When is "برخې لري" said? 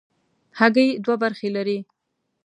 1.23-1.77